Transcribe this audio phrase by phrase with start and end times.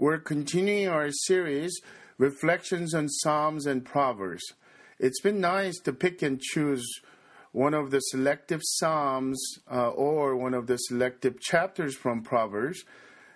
[0.00, 1.80] We're continuing our series,
[2.18, 4.44] Reflections on Psalms and Proverbs.
[5.00, 6.86] It's been nice to pick and choose
[7.50, 12.84] one of the selective Psalms uh, or one of the selective chapters from Proverbs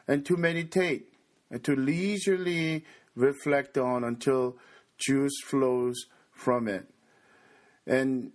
[0.06, 1.12] and to meditate
[1.50, 2.84] and to leisurely
[3.16, 4.56] reflect on until
[4.98, 6.88] juice flows from it.
[7.88, 8.30] And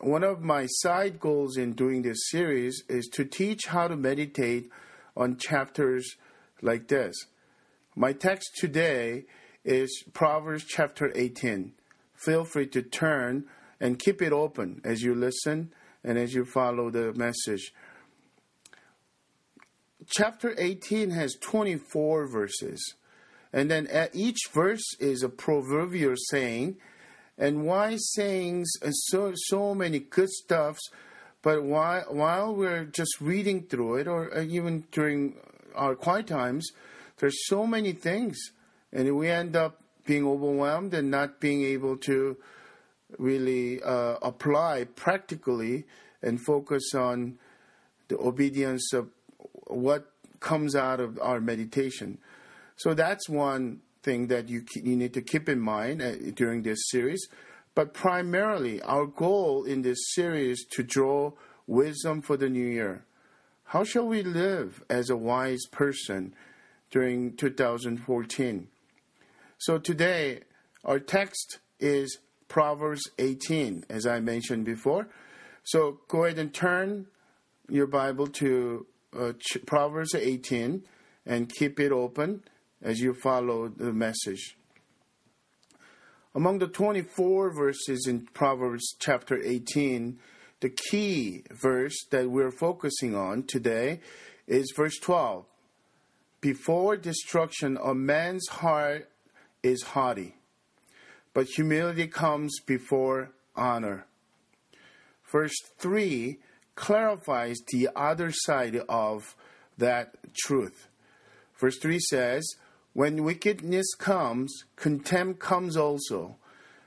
[0.00, 4.68] one of my side goals in doing this series is to teach how to meditate
[5.16, 6.16] on chapters
[6.60, 7.16] like this.
[7.96, 9.24] My text today
[9.64, 11.72] is Proverbs chapter 18.
[12.14, 13.46] Feel free to turn
[13.80, 15.72] and keep it open as you listen
[16.04, 17.72] and as you follow the message.
[20.06, 22.94] Chapter 18 has 24 verses,
[23.52, 26.76] and then each verse is a proverbial saying
[27.36, 30.88] and wise sayings and so so many good stuffs.
[31.42, 35.34] But while while we're just reading through it, or even during
[35.74, 36.70] our quiet times,
[37.20, 38.36] there's so many things,
[38.92, 42.36] and we end up being overwhelmed and not being able to
[43.18, 45.84] really uh, apply practically
[46.22, 47.38] and focus on
[48.08, 49.08] the obedience of
[49.66, 52.18] what comes out of our meditation.
[52.76, 56.78] So that's one thing that you, you need to keep in mind uh, during this
[56.88, 57.28] series.
[57.74, 61.32] But primarily, our goal in this series to draw
[61.66, 63.04] wisdom for the new year.
[63.64, 66.34] How shall we live as a wise person
[66.90, 68.68] during 2014?
[69.58, 70.40] So today,
[70.84, 75.08] our text is Proverbs 18, as I mentioned before.
[75.62, 77.06] So go ahead and turn
[77.68, 79.32] your Bible to uh,
[79.66, 80.82] Proverbs 18
[81.26, 82.42] and keep it open
[82.82, 84.56] as you follow the message.
[86.34, 90.18] Among the 24 verses in Proverbs chapter 18,
[90.60, 94.00] the key verse that we're focusing on today
[94.46, 95.44] is verse 12.
[96.40, 99.10] Before destruction, a man's heart
[99.62, 100.36] is haughty,
[101.34, 104.06] but humility comes before honor.
[105.30, 106.38] Verse 3
[106.74, 109.36] clarifies the other side of
[109.76, 110.88] that truth.
[111.58, 112.54] Verse 3 says,
[112.92, 116.36] when wickedness comes, contempt comes also,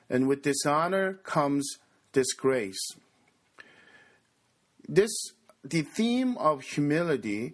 [0.09, 1.77] and with dishonor comes
[2.11, 2.81] disgrace.
[4.87, 5.11] This
[5.63, 7.53] the theme of humility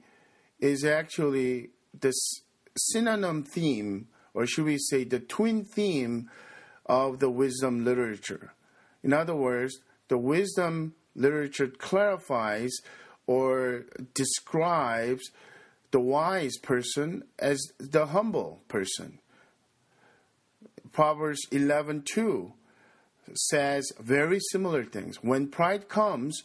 [0.59, 2.13] is actually the
[2.77, 6.29] synonym theme, or should we say the twin theme
[6.85, 8.53] of the wisdom literature.
[9.03, 9.77] In other words,
[10.07, 12.75] the wisdom literature clarifies
[13.27, 13.85] or
[14.15, 15.29] describes
[15.91, 19.19] the wise person as the humble person.
[20.91, 22.53] Proverbs 11:2
[23.35, 25.21] says very similar things.
[25.21, 26.43] When pride comes,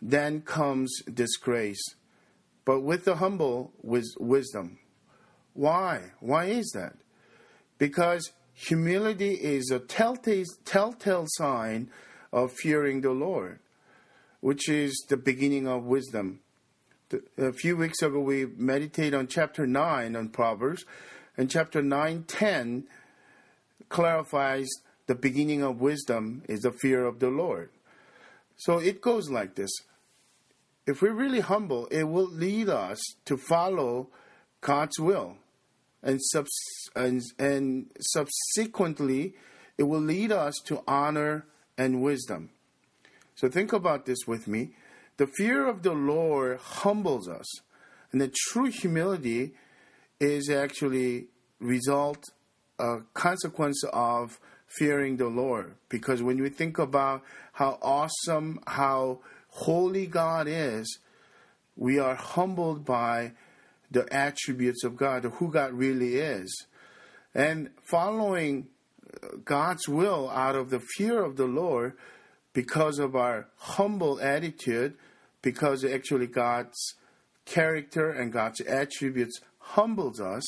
[0.00, 1.82] then comes disgrace.
[2.64, 4.78] But with the humble with wisdom.
[5.54, 6.12] Why?
[6.20, 6.94] Why is that?
[7.78, 11.90] Because humility is a telltale, sign
[12.32, 13.58] of fearing the Lord,
[14.40, 16.40] which is the beginning of wisdom
[17.38, 20.84] a few weeks ago we meditated on chapter 9 on Proverbs,
[21.36, 22.84] and chapter 9 10
[23.88, 24.68] clarifies
[25.06, 27.70] the beginning of wisdom is the fear of the Lord.
[28.56, 29.70] So it goes like this.
[30.86, 34.08] If we're really humble, it will lead us to follow
[34.60, 35.36] God's will.
[36.02, 39.34] And, subs- and, and subsequently,
[39.78, 41.46] it will lead us to honor
[41.78, 42.50] and wisdom.
[43.34, 44.70] So think about this with me.
[45.16, 47.46] The fear of the Lord humbles us,
[48.10, 49.54] and the true humility
[50.20, 51.26] is actually
[51.60, 52.24] result
[52.78, 55.74] a consequence of fearing the Lord.
[55.88, 60.98] Because when we think about how awesome, how holy God is,
[61.76, 63.32] we are humbled by
[63.92, 66.66] the attributes of God, who God really is.
[67.34, 68.68] And following
[69.44, 71.94] God's will out of the fear of the Lord
[72.52, 74.94] because of our humble attitude,
[75.40, 76.94] because actually God's
[77.44, 80.44] character and God's attributes humbles us,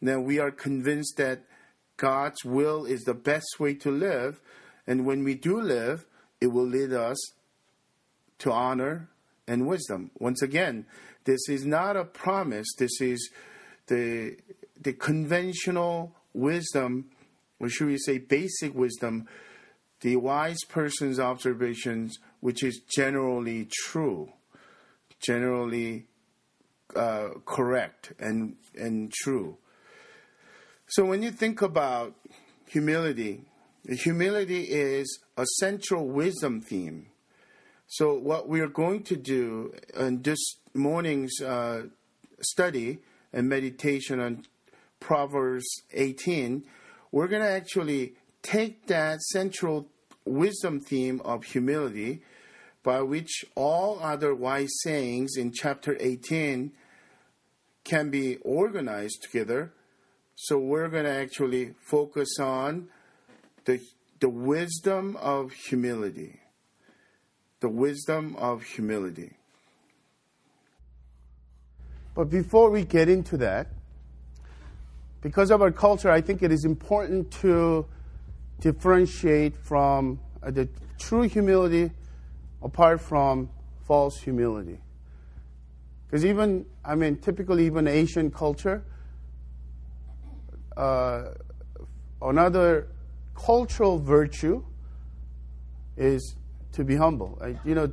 [0.00, 1.42] then we are convinced that
[1.96, 4.40] God's will is the best way to live.
[4.86, 6.04] And when we do live,
[6.40, 7.16] it will lead us
[8.40, 9.08] to honor
[9.46, 10.10] and wisdom.
[10.18, 10.86] Once again,
[11.24, 13.30] this is not a promise, this is
[13.86, 14.36] the,
[14.80, 17.06] the conventional wisdom,
[17.60, 19.26] or should we say basic wisdom
[20.04, 24.30] the wise person's observations, which is generally true,
[25.18, 26.04] generally
[26.94, 29.56] uh, correct and, and true.
[30.88, 32.14] So when you think about
[32.68, 33.40] humility,
[33.88, 37.06] humility is a central wisdom theme.
[37.86, 41.84] So what we are going to do in this morning's uh,
[42.40, 42.98] study
[43.32, 44.44] and meditation on
[45.00, 46.64] Proverbs 18,
[47.12, 49.86] we're going to actually take that central
[50.24, 52.22] wisdom theme of humility,
[52.82, 56.72] by which all other wise sayings in chapter 18
[57.84, 59.72] can be organized together.
[60.34, 62.88] So we're going to actually focus on
[63.66, 63.80] the,
[64.20, 66.40] the wisdom of humility.
[67.64, 69.30] The wisdom of humility.
[72.14, 73.68] But before we get into that,
[75.22, 77.86] because of our culture, I think it is important to
[78.60, 80.68] differentiate from uh, the
[80.98, 81.90] true humility
[82.62, 83.48] apart from
[83.86, 84.76] false humility.
[86.06, 88.84] Because even, I mean, typically, even Asian culture,
[90.76, 91.28] uh,
[92.20, 92.88] another
[93.34, 94.62] cultural virtue
[95.96, 96.36] is
[96.74, 97.38] to be humble.
[97.40, 97.90] Uh, you know,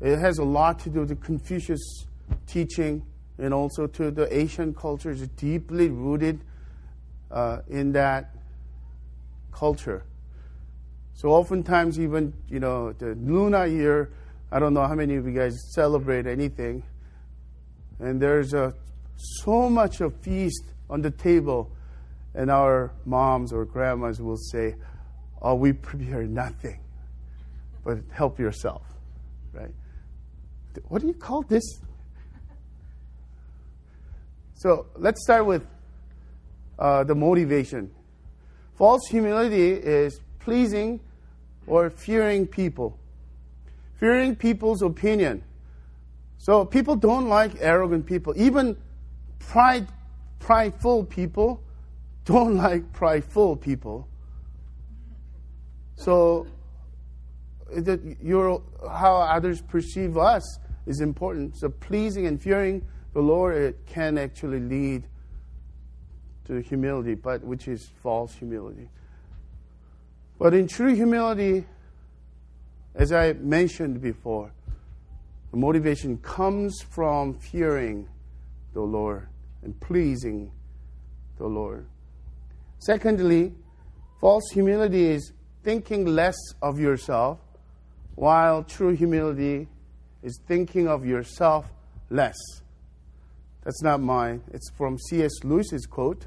[0.00, 2.06] it has a lot to do with the Confucius
[2.46, 3.04] teaching
[3.38, 6.40] and also to the Asian culture is deeply rooted
[7.30, 8.34] uh, in that
[9.52, 10.04] culture.
[11.14, 14.10] So oftentimes, even you know, the Lunar year,
[14.52, 16.82] I don't know how many of you guys celebrate anything,
[17.98, 18.74] and there's a
[19.16, 21.70] so much of feast on the table,
[22.34, 24.74] and our moms or grandmas will say,
[25.40, 26.80] "Oh, we prepare nothing,
[27.84, 28.82] but help yourself."
[29.52, 29.70] Right?
[30.88, 31.80] What do you call this?
[34.54, 35.66] So let's start with
[36.78, 37.90] uh, the motivation.
[38.76, 41.00] False humility is pleasing
[41.66, 42.98] or fearing people,
[44.00, 45.42] fearing people's opinion.
[46.38, 48.34] So people don't like arrogant people.
[48.36, 48.76] Even
[49.38, 49.86] pride,
[50.40, 51.62] prideful people
[52.24, 54.08] don't like prideful people.
[55.96, 56.46] So
[58.22, 61.56] your, how others perceive us is important.
[61.58, 65.04] So pleasing and fearing the Lord, it can actually lead
[66.46, 68.88] to humility, but which is false humility.
[70.38, 71.64] But in true humility,
[72.94, 74.52] as I mentioned before,
[75.50, 78.08] the motivation comes from fearing
[78.72, 79.28] the Lord
[79.62, 80.50] and pleasing
[81.38, 81.86] the Lord.
[82.78, 83.54] Secondly,
[84.20, 85.32] false humility is
[85.62, 87.38] thinking less of yourself,
[88.14, 89.68] while true humility
[90.22, 91.66] is thinking of yourself
[92.10, 92.36] less.
[93.64, 94.42] That's not mine.
[94.52, 95.32] It's from C.S.
[95.42, 96.26] Lewis's quote,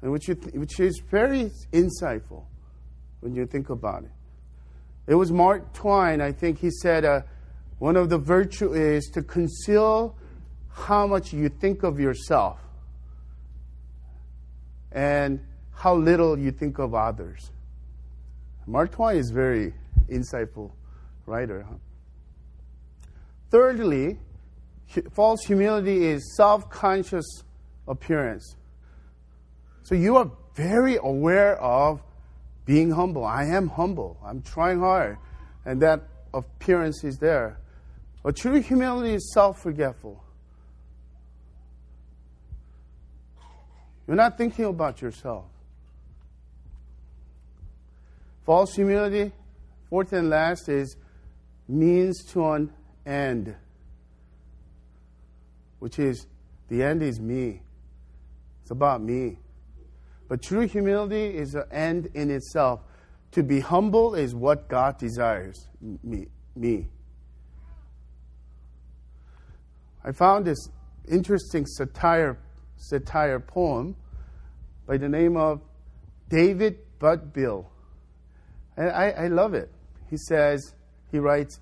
[0.00, 2.44] which, th- which is very insightful
[3.20, 4.10] when you think about it.
[5.06, 7.22] It was Mark Twain, I think he said, uh,
[7.78, 10.16] one of the virtue is to conceal
[10.70, 12.58] how much you think of yourself
[14.90, 15.40] and
[15.72, 17.50] how little you think of others.
[18.66, 19.74] Mark Twain is very
[20.10, 20.72] insightful
[21.26, 21.66] writer.
[21.68, 21.76] Huh?
[23.50, 24.18] Thirdly,
[25.12, 27.26] false humility is self conscious
[27.86, 28.56] appearance.
[29.82, 32.02] So you are very aware of
[32.64, 33.24] being humble.
[33.24, 34.18] I am humble.
[34.24, 35.18] I'm trying hard.
[35.64, 36.02] And that
[36.34, 37.58] appearance is there.
[38.22, 40.22] But true humility is self forgetful.
[44.06, 45.44] You're not thinking about yourself.
[48.44, 49.32] False humility,
[49.96, 50.94] fourth and last, is
[51.68, 52.70] means to an
[53.06, 53.56] end
[55.78, 56.26] which is
[56.68, 57.62] the end is me.
[58.60, 59.38] It's about me.
[60.28, 62.80] But true humility is an end in itself.
[63.30, 66.26] To be humble is what God desires me.
[66.54, 66.88] me.
[70.04, 70.68] I found this
[71.08, 72.38] interesting satire,
[72.76, 73.96] satire poem
[74.86, 75.62] by the name of
[76.28, 77.64] David Budbill.
[78.76, 79.70] And I, I love it.
[80.10, 80.74] He says,
[81.10, 81.60] he writes,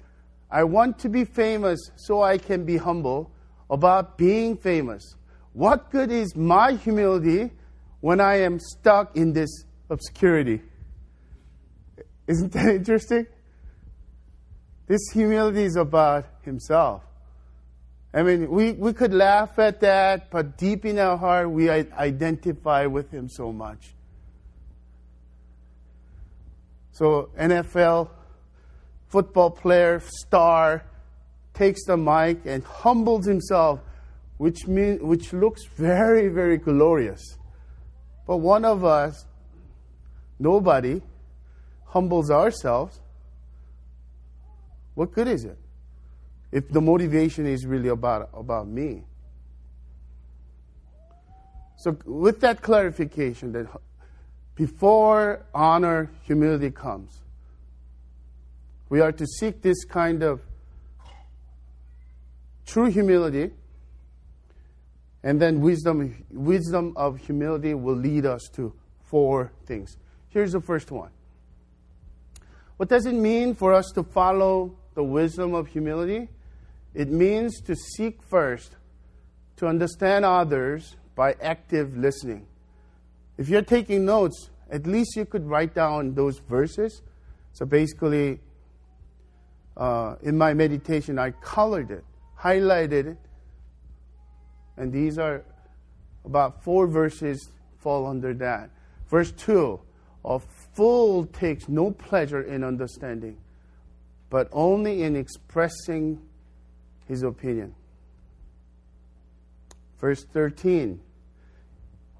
[0.51, 3.31] I want to be famous so I can be humble
[3.71, 5.17] about being famous.
[5.53, 7.51] What good is my humility
[8.01, 10.63] when I am stuck in this obscurity?
[12.27, 13.27] Isn't that interesting?
[14.87, 17.03] This humility is about himself.
[18.13, 22.87] I mean, we, we could laugh at that, but deep in our heart, we identify
[22.87, 23.95] with him so much.
[26.93, 28.11] So, NFL
[29.15, 30.85] football player, star,
[31.53, 33.79] takes the mic and humbles himself,
[34.39, 37.23] which, mean, which looks very, very glorious.
[38.27, 39.25] But one of us,
[40.41, 41.01] nobody,
[41.85, 43.01] humbles ourselves.
[44.97, 45.59] What good is it
[46.51, 49.05] if the motivation is really about, about me?
[51.77, 53.69] So, with that clarification, that
[54.57, 57.21] before honor, humility comes,
[58.89, 60.41] we are to seek this kind of
[62.67, 63.51] true humility
[65.25, 69.97] And then wisdom, wisdom of humility will lead us to four things.
[70.29, 71.11] Here's the first one.
[72.77, 76.29] What does it mean for us to follow the wisdom of humility?
[76.93, 78.77] It means to seek first
[79.57, 82.47] to understand others by active listening.
[83.39, 87.01] If you're taking notes, at least you could write down those verses.
[87.55, 88.41] So basically,
[89.77, 92.05] uh, in my meditation, I colored it,
[92.39, 93.19] highlighted it,
[94.77, 95.45] and these are
[96.25, 98.71] about four verses fall under that.
[99.09, 99.81] Verse 2
[100.25, 100.41] A
[100.75, 103.37] fool takes no pleasure in understanding,
[104.31, 106.21] but only in expressing
[107.07, 107.75] his opinion.
[110.01, 111.01] Verse 13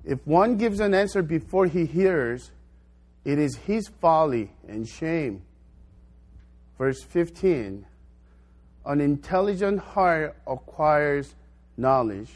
[0.05, 2.51] If one gives an answer before he hears,
[3.25, 5.43] it is his folly and shame.
[6.79, 7.87] Verse 15
[8.87, 11.35] An intelligent heart acquires
[11.77, 12.31] knowledge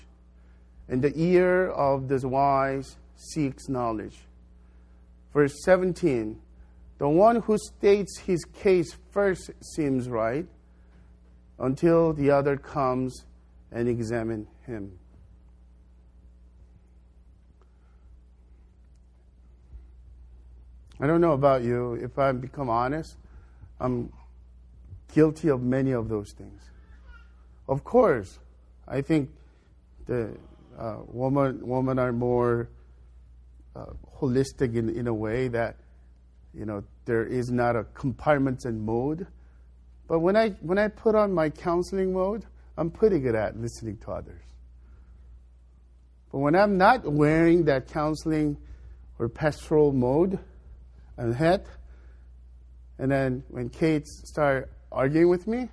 [0.89, 4.17] and the ear of the wise seeks knowledge.
[5.33, 6.41] Verse 17
[6.99, 10.47] The one who states his case first seems right
[11.59, 13.25] until the other comes
[13.71, 14.99] and examine him.
[21.01, 21.95] I don't know about you.
[21.95, 23.17] If I become honest,
[23.79, 24.13] I'm
[25.13, 26.63] guilty of many of those things.
[27.69, 28.39] Of course,
[28.87, 29.31] I think
[30.07, 30.37] the
[30.79, 32.69] uh, women women are more
[33.77, 33.87] uh,
[34.21, 35.77] holistic in, in a way that
[36.55, 39.27] you know there is not a compartments and mode.
[40.07, 42.47] But when I when I put on my counseling mode,
[42.77, 44.43] I'm pretty good at listening to others.
[46.33, 48.57] But when I'm not wearing that counseling
[49.19, 50.39] or pastoral mode
[51.17, 51.67] and hat,
[52.99, 55.69] and then when Kate start arguing with me,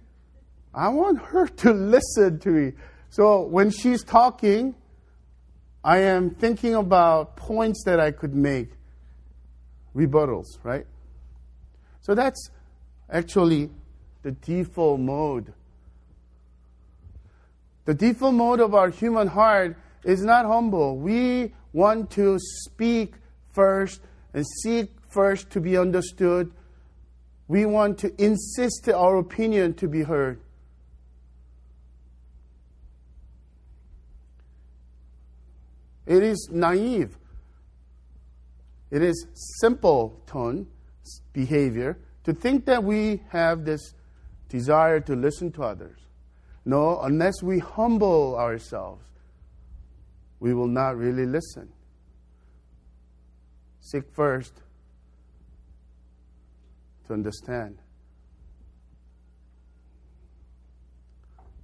[0.71, 2.73] I want her to listen to me.
[3.09, 4.75] So when she's talking,
[5.83, 8.69] I am thinking about points that I could make,
[9.95, 10.85] rebuttals, right?
[12.01, 12.51] So that's
[13.09, 13.71] actually
[14.21, 15.53] the default mode.
[17.85, 20.97] The default mode of our human heart is not humble.
[20.97, 23.15] We want to speak
[23.53, 24.01] first
[24.35, 26.51] and seek first to be understood.
[27.47, 30.41] We want to insist our opinion to be heard.
[36.05, 37.17] It is naive.
[38.91, 39.27] It is
[39.59, 40.67] simpleton
[41.33, 43.93] behavior to think that we have this
[44.49, 45.99] desire to listen to others.
[46.63, 49.03] No, unless we humble ourselves,
[50.39, 51.69] we will not really listen.
[53.81, 54.61] Seek first
[57.07, 57.77] to understand.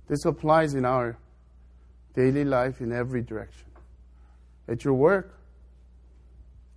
[0.07, 1.17] This applies in our
[2.13, 3.67] daily life in every direction
[4.67, 5.39] at your work,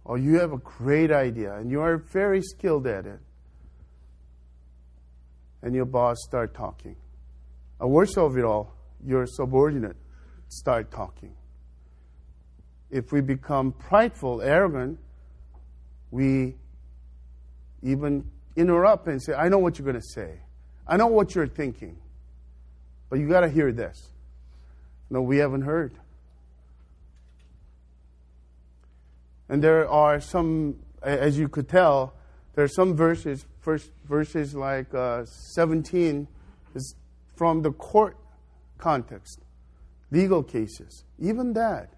[0.04, 3.20] or you have a great idea and you are very skilled at it,
[5.62, 6.96] and your boss start talking.
[7.80, 9.96] A worst of it all, your subordinate
[10.48, 11.34] start talking.
[12.90, 14.98] If we become prideful, arrogant,
[16.10, 16.54] we
[17.82, 20.40] even interrupt and say, I know what you're going to say.
[20.86, 21.96] I know what you're thinking.
[23.10, 24.10] But you got to hear this.
[25.10, 25.92] No, we haven't heard.
[29.48, 32.14] And there are some, as you could tell,
[32.54, 36.26] there are some verses, first verses like uh, 17
[36.74, 36.94] is
[37.36, 38.16] from the court
[38.78, 39.40] context,
[40.10, 41.04] legal cases.
[41.18, 41.90] Even that,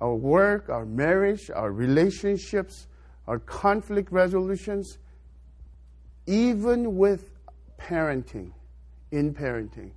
[0.00, 2.86] our work, our marriage, our relationships,
[3.26, 4.98] our conflict resolutions,
[6.26, 7.30] even with
[7.78, 8.52] parenting,
[9.10, 9.90] in parenting,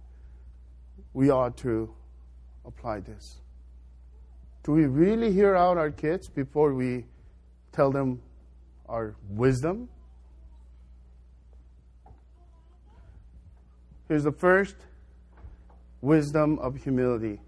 [1.14, 1.94] we ought to
[2.66, 3.42] apply this.
[4.64, 7.06] Do we really hear out our kids before we
[7.72, 8.22] tell them
[8.88, 9.90] our wisdom?
[14.08, 14.76] Here's the first
[16.02, 17.40] wisdom of humility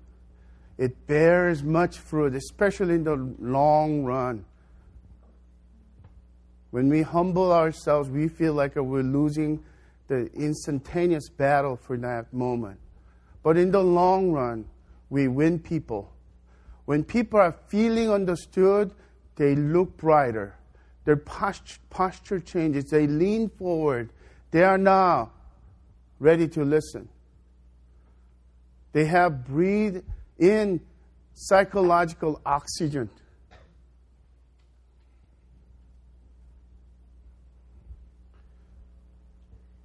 [0.78, 4.46] it bears much fruit, especially in the long run.
[6.72, 9.64] When we humble ourselves, we feel like we're losing
[10.08, 12.80] the instantaneous battle for that moment.
[13.44, 14.66] But in the long run,
[15.10, 16.12] we win people
[16.92, 18.94] when people are feeling understood,
[19.38, 20.56] they look brighter.
[21.06, 22.84] Their posture, posture changes.
[22.92, 24.12] They lean forward.
[24.52, 25.32] They are now
[26.20, 27.08] ready to listen.
[28.92, 30.04] They have breathed
[30.38, 30.82] in
[31.34, 33.10] psychological oxygen.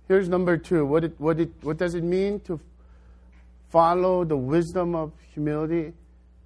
[0.08, 0.86] Here's number two.
[0.86, 2.60] What, it, what, it, what does it mean to
[3.70, 5.92] follow the wisdom of humility?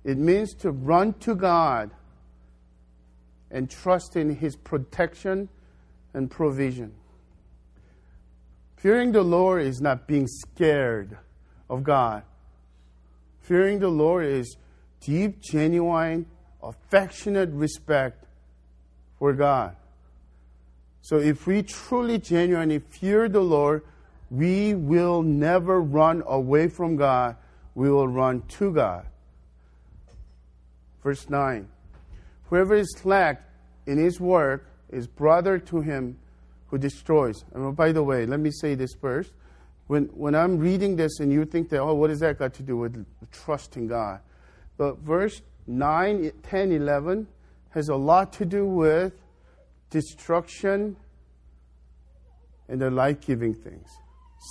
[0.05, 1.91] It means to run to God
[3.51, 5.49] and trust in His protection
[6.15, 6.93] and provision.
[8.77, 11.19] Fearing the Lord is not being scared
[11.69, 12.23] of God.
[13.41, 14.57] Fearing the Lord is
[15.01, 16.25] deep, genuine,
[16.63, 18.25] affectionate respect
[19.19, 19.77] for God.
[21.03, 23.83] So if we truly, genuinely fear the Lord,
[24.31, 27.37] we will never run away from God.
[27.75, 29.07] We will run to God.
[31.03, 31.69] Verse 9
[32.45, 33.43] Whoever is slack
[33.87, 36.19] in his work is brother to him
[36.67, 37.45] who destroys.
[37.55, 39.33] And oh, by the way, let me say this first.
[39.87, 42.63] When, when I'm reading this and you think that, oh, what does that got to
[42.63, 44.21] do with trusting God?
[44.77, 47.27] But verse 9, 10, 11
[47.71, 49.13] has a lot to do with
[49.91, 50.97] destruction
[52.69, 53.89] and the life giving things.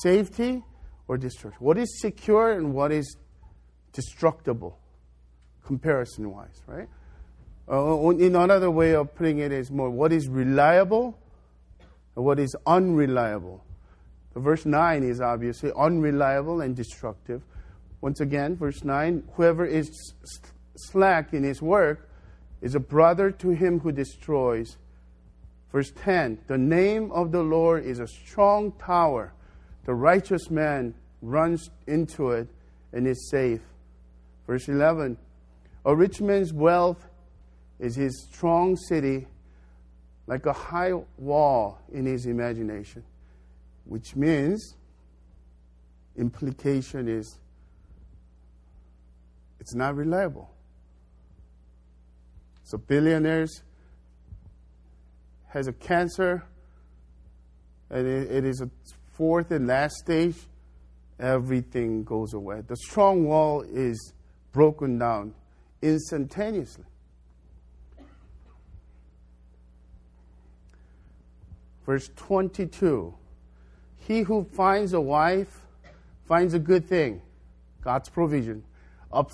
[0.03, 0.63] Safety
[1.08, 1.58] or destruction.
[1.60, 3.17] What is secure and what is
[3.93, 4.77] destructible,
[5.65, 6.88] comparison wise, right?
[7.72, 11.17] Uh, in another way of putting it is more what is reliable
[12.15, 13.63] and what is unreliable.
[14.34, 17.43] The verse 9 is obviously unreliable and destructive.
[18.01, 20.13] Once again, verse 9 whoever is
[20.75, 22.10] slack in his work
[22.62, 24.77] is a brother to him who destroys.
[25.71, 29.33] Verse 10 The name of the Lord is a strong tower.
[29.85, 32.47] The righteous man runs into it
[32.93, 33.61] and is safe.
[34.47, 35.17] Verse 11
[35.85, 37.07] A rich man's wealth
[37.79, 39.27] is his strong city,
[40.27, 43.03] like a high wall in his imagination,
[43.85, 44.75] which means
[46.17, 47.39] implication is
[49.59, 50.49] it's not reliable.
[52.63, 53.63] So billionaires
[55.50, 56.44] has a cancer,
[57.89, 58.70] and it, is a
[59.13, 60.36] fourth and last stage.
[61.20, 62.62] Everything goes away.
[62.65, 64.13] The strong wall is
[64.51, 65.34] broken down
[65.82, 66.86] instantaneously.
[71.86, 73.13] Verse 22
[73.97, 75.62] He who finds a wife
[76.28, 77.21] finds a good thing,
[77.82, 78.63] God's provision,
[79.12, 79.32] up,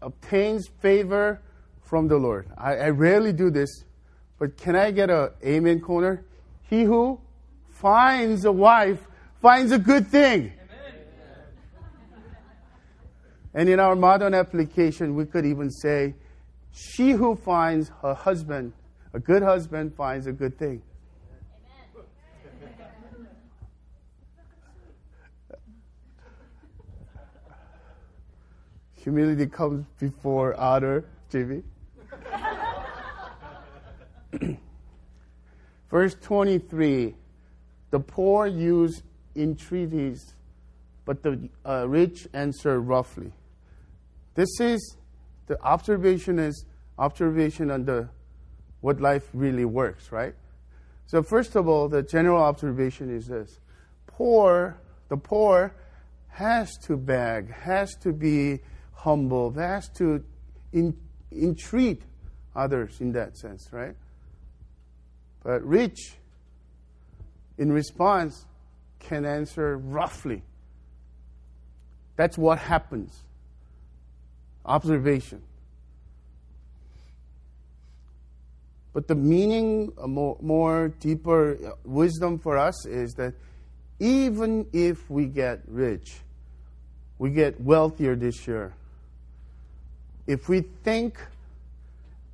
[0.00, 1.42] obtains favor
[1.82, 2.46] from the Lord.
[2.56, 3.84] I, I rarely do this,
[4.42, 6.24] but can I get a amen corner?
[6.68, 7.20] He who
[7.68, 9.06] finds a wife
[9.40, 10.52] finds a good thing.
[10.52, 10.94] Amen.
[13.54, 16.16] And in our modern application, we could even say,
[16.72, 18.72] she who finds her husband,
[19.14, 20.82] a good husband, finds a good thing.
[29.04, 31.62] Humility comes before honor, Jimmy.
[35.90, 37.14] Verse 23
[37.90, 39.02] The poor use
[39.36, 40.34] entreaties,
[41.04, 43.32] but the uh, rich answer roughly.
[44.34, 44.96] This is
[45.46, 46.64] the observation is
[46.98, 48.08] observation on the
[48.80, 50.34] what life really works, right?
[51.06, 53.60] So first of all, the general observation is this:
[54.06, 55.74] poor, the poor
[56.28, 58.60] has to beg, has to be
[58.94, 60.24] humble, has to
[60.72, 60.96] in,
[61.30, 62.02] entreat
[62.56, 63.94] others in that sense, right?
[65.42, 66.14] But rich,
[67.58, 68.46] in response,
[69.00, 70.42] can answer roughly.
[72.16, 73.22] That's what happens.
[74.64, 75.42] Observation.
[78.92, 83.34] But the meaning, more, more deeper uh, wisdom for us is that
[83.98, 86.16] even if we get rich,
[87.18, 88.74] we get wealthier this year,
[90.26, 91.18] if we think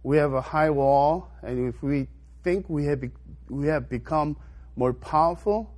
[0.03, 2.09] we have a high wall and if we
[2.49, 3.05] think we have,
[3.51, 4.35] we have become
[4.75, 5.71] more powerful,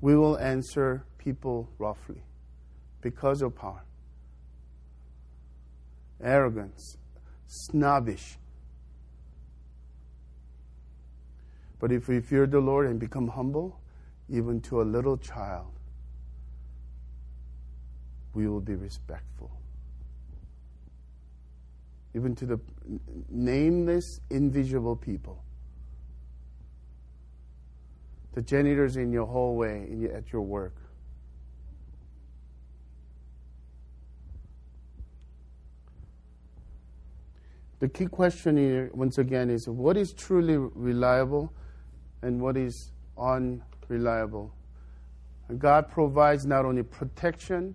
[0.00, 2.20] we will answer people roughly
[3.00, 3.84] because of power.
[6.20, 6.96] Arrogance,
[7.46, 8.36] snobbish.
[11.78, 13.78] But if we fear the Lord and become humble,
[14.28, 15.70] even to a little child,
[18.34, 19.52] we will be respectful
[22.14, 22.58] even to the
[23.28, 25.44] nameless, invisible people.
[28.38, 30.76] The janitors in your hallway in your, at your work.
[37.80, 41.52] The key question here, once again, is what is truly reliable
[42.22, 44.54] and what is unreliable?
[45.48, 47.74] And God provides not only protection,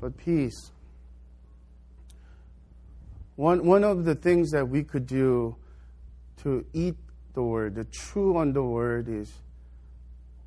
[0.00, 0.70] but peace.
[3.34, 5.56] One, one of the things that we could do
[6.44, 6.94] to eat
[7.34, 9.42] the word, the chew on the word, is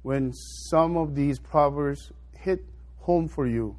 [0.05, 2.63] when some of these proverbs hit
[2.99, 3.75] home for you,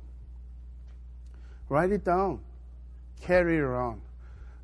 [1.68, 2.40] write it down.
[3.22, 4.00] carry it around.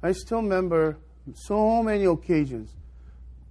[0.03, 0.99] I still remember
[1.35, 2.75] so many occasions.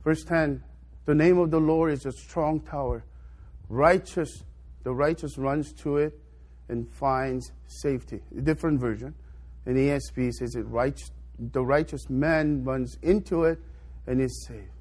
[0.03, 0.61] Verse 10
[1.05, 3.05] The name of the Lord is a strong tower.
[3.69, 4.43] Righteous,
[4.83, 6.19] the righteous runs to it
[6.67, 8.19] and finds safety.
[8.37, 9.15] A different version.
[9.65, 13.57] In ESV says it righteous, the righteous man runs into it
[14.05, 14.80] and is safe.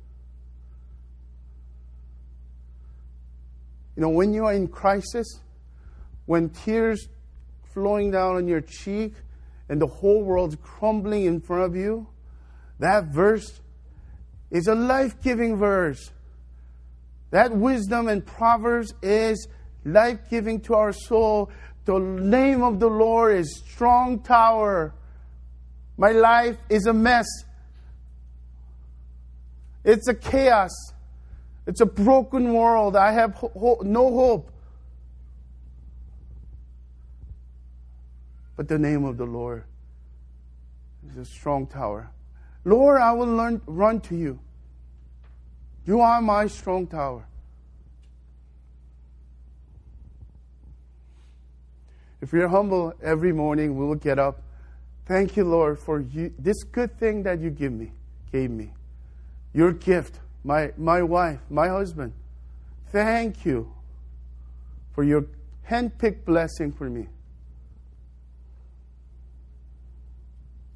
[4.00, 5.40] You know, when you are in crisis,
[6.24, 7.06] when tears
[7.74, 9.12] flowing down on your cheek
[9.68, 12.06] and the whole world's crumbling in front of you,
[12.78, 13.60] that verse
[14.50, 16.12] is a life giving verse.
[17.30, 19.46] That wisdom and Proverbs is
[19.84, 21.50] life giving to our soul.
[21.84, 24.94] The name of the Lord is strong tower.
[25.98, 27.26] My life is a mess.
[29.84, 30.70] It's a chaos.
[31.66, 32.96] It's a broken world.
[32.96, 34.50] I have ho- ho- no hope.
[38.56, 39.64] But the name of the Lord
[41.10, 42.10] is a strong tower.
[42.64, 44.38] Lord, I will learn, run to you.
[45.86, 47.26] You are my strong tower.
[52.20, 54.42] If we are humble every morning, we will get up.
[55.06, 57.92] Thank you, Lord, for you, this good thing that you give me,
[58.30, 58.72] gave me.
[59.54, 62.12] Your gift, my, my wife, my husband.
[62.92, 63.72] Thank you
[64.92, 65.26] for your
[65.68, 67.06] handpicked blessing for me.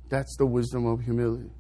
[0.09, 1.51] That's the wisdom of humility.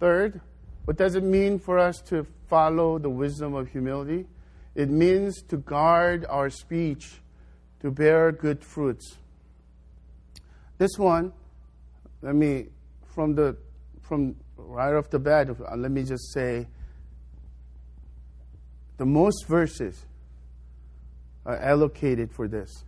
[0.00, 0.40] Third,
[0.84, 4.26] what does it mean for us to follow the wisdom of humility?
[4.74, 7.20] It means to guard our speech,
[7.80, 9.18] to bear good fruits.
[10.78, 11.32] This one,
[12.22, 12.66] let me,
[13.14, 13.56] from the,
[14.00, 14.36] from
[14.68, 16.68] right off the bat, let me just say,
[18.98, 20.04] the most verses
[21.46, 22.84] are allocated for this.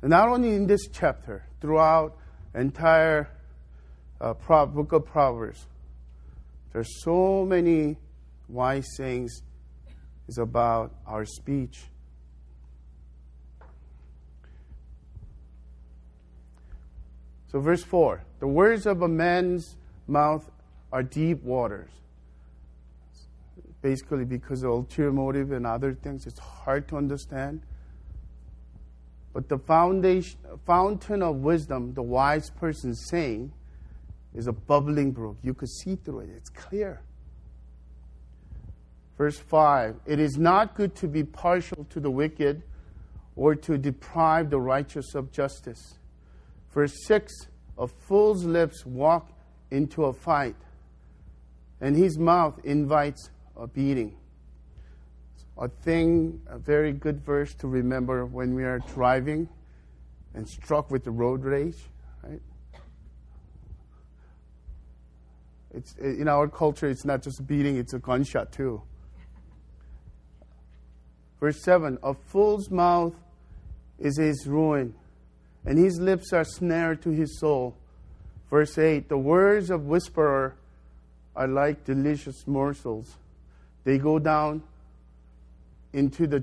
[0.00, 2.16] And not only in this chapter, throughout
[2.54, 3.30] entire
[4.20, 5.66] uh, book of Proverbs,
[6.72, 7.96] there's so many
[8.48, 9.42] wise sayings
[10.28, 11.80] is about our speech.
[17.50, 19.77] So, verse 4 the words of a man's
[20.08, 20.50] mouth
[20.92, 21.90] are deep waters.
[23.82, 27.62] Basically, because of ulterior motive and other things, it's hard to understand.
[29.32, 33.52] But the foundation, fountain of wisdom, the wise person saying,
[34.34, 35.36] is a bubbling brook.
[35.42, 37.02] You could see through it, it's clear.
[39.16, 42.62] Verse 5 It is not good to be partial to the wicked
[43.36, 45.98] or to deprive the righteous of justice.
[46.72, 47.32] Verse 6
[47.78, 49.30] A fool's lips walk
[49.70, 50.56] into a fight,
[51.80, 54.16] and his mouth invites a beating.
[55.56, 59.48] A thing, a very good verse to remember when we are driving
[60.34, 61.76] and struck with the road rage,
[62.22, 62.40] right?
[65.74, 68.82] It's, in our culture, it's not just beating, it's a gunshot too.
[71.40, 73.14] Verse 7 A fool's mouth
[73.98, 74.94] is his ruin,
[75.64, 77.76] and his lips are snare to his soul.
[78.50, 80.54] Verse 8 The words of whisperer
[81.36, 83.16] are like delicious morsels,
[83.84, 84.62] they go down
[85.92, 86.42] into the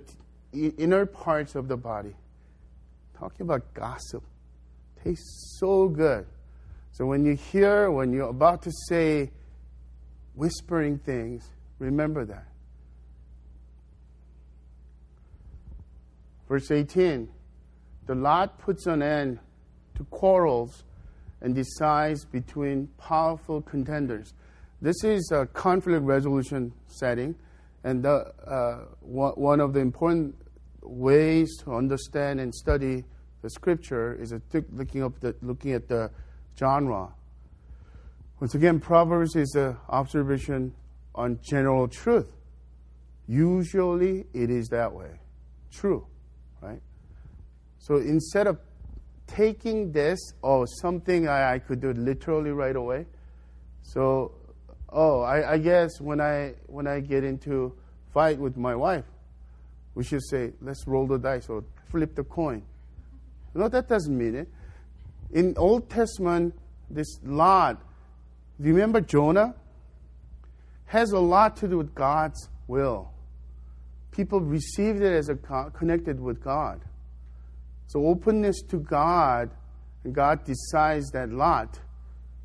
[0.53, 2.15] inner parts of the body.
[3.17, 4.23] Talking about gossip.
[5.03, 6.25] Tastes so good.
[6.91, 9.31] So when you hear, when you're about to say
[10.33, 11.47] whispering things,
[11.79, 12.47] remember that.
[16.47, 17.27] Verse 18
[18.05, 19.39] The lot puts an end
[19.95, 20.83] to quarrels
[21.45, 24.33] and decides between powerful contenders.
[24.81, 27.35] This is a conflict resolution setting,
[27.83, 30.35] and the, uh, one of the important
[30.81, 33.05] ways to understand and study
[33.41, 34.33] the scripture is
[34.71, 36.09] looking, up the, looking at the
[36.59, 37.13] genre.
[38.41, 40.73] Once again, Proverbs is an observation
[41.13, 42.33] on general truth.
[43.27, 45.19] Usually it is that way.
[45.71, 46.07] True
[46.65, 46.81] right?
[47.77, 48.59] So instead of
[49.27, 53.05] taking this, oh, something I, I could do literally right away.
[53.83, 54.31] So,
[54.89, 57.75] oh, I, I guess when I when I get into
[58.13, 59.05] fight with my wife,
[59.93, 62.63] we should say, let's roll the dice or flip the coin.
[63.53, 64.49] No, that doesn't mean it.
[65.31, 66.53] In Old Testament,
[66.89, 67.81] this Lot,
[68.59, 69.55] remember Jonah?
[70.87, 73.11] Has a lot to do with God's will
[74.15, 75.35] people received it as a
[75.73, 76.81] connected with God.
[77.87, 79.51] So openness to God,
[80.03, 81.79] and God decides that lot,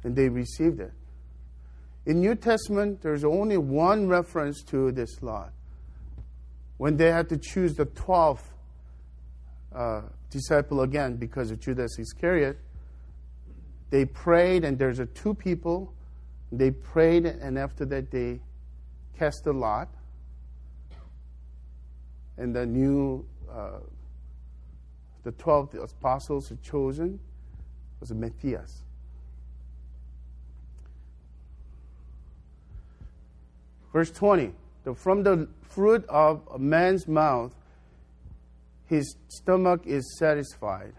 [0.05, 0.93] and they received it.
[2.07, 5.53] In New Testament, there's only one reference to this lot.
[6.79, 8.53] When they had to choose the twelfth
[9.75, 12.59] uh, disciple again because of Judas Iscariot.
[13.91, 15.93] They prayed, and there's a two people.
[16.53, 18.41] They prayed, and after that, they
[19.19, 19.89] cast a lot.
[22.37, 23.81] And the new, uh,
[25.25, 27.21] the 12 apostles chosen
[28.01, 28.83] was Matthias.
[33.93, 34.53] Verse 20
[34.95, 37.55] From the fruit of a man's mouth,
[38.87, 40.95] his stomach is satisfied.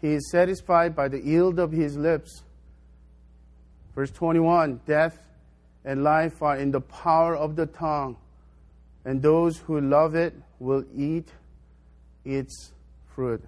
[0.00, 2.42] He is satisfied by the yield of his lips.
[3.94, 5.18] Verse 21 Death
[5.84, 8.16] and life are in the power of the tongue,
[9.04, 11.28] and those who love it will eat
[12.24, 12.72] its
[13.14, 13.42] fruit.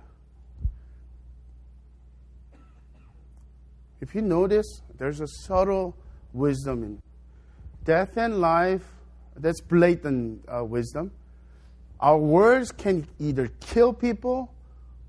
[4.00, 5.96] If you notice, there's a subtle
[6.33, 7.03] wisdom in
[7.85, 8.83] death and life.
[9.37, 11.11] That's blatant uh, wisdom.
[12.00, 14.53] Our words can either kill people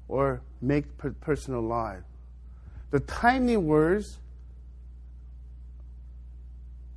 [0.08, 2.04] or make per- person alive.
[2.92, 4.20] The tiny words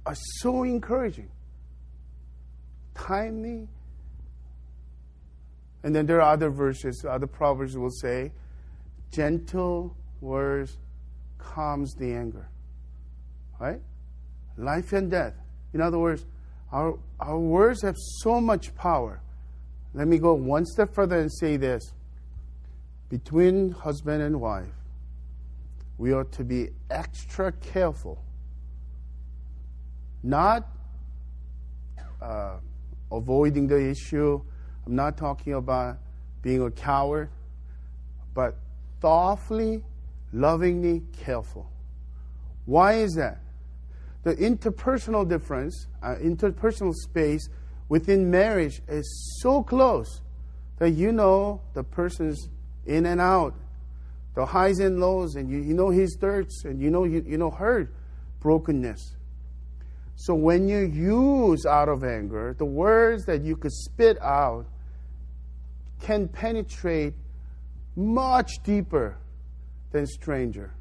[0.07, 1.29] are so encouraging.
[2.95, 3.69] Tiny.
[5.83, 8.33] And then there are other verses, other proverbs will say,
[9.13, 10.77] gentle words
[11.39, 12.49] calms the anger.
[13.61, 13.81] Right?
[14.57, 15.35] Life and death.
[15.73, 16.27] In other words,
[16.73, 19.21] our, our words have so much power.
[19.95, 21.93] Let me go one step further and say this.
[23.09, 24.69] Between husband and wife,
[25.97, 28.23] we ought to be extra careful.
[30.23, 30.69] Not
[32.21, 32.59] uh,
[33.11, 34.43] avoiding the issue.
[34.89, 35.99] I'm not talking about
[36.43, 37.31] being a coward,
[38.35, 38.57] but
[39.01, 39.85] thoughtfully,
[40.33, 41.71] lovingly careful.
[42.65, 43.39] Why is that?
[44.29, 47.49] the interpersonal difference, uh, interpersonal space
[47.89, 50.21] within marriage is so close
[50.79, 52.49] that you know the person's
[52.85, 53.55] in and out,
[54.35, 57.39] the highs and lows, and you, you know his dirts, and you know you, you
[57.39, 57.91] know her
[58.41, 59.17] brokenness.
[60.17, 64.67] So when you use out of anger, the words that you could spit out
[66.01, 67.15] can penetrate
[67.97, 69.17] much deeper
[69.93, 70.73] than stranger.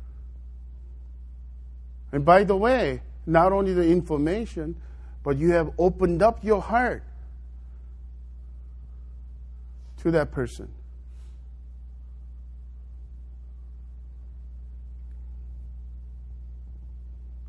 [2.12, 4.76] And by the way, not only the information,
[5.24, 7.04] but you have opened up your heart
[9.98, 10.70] to that person.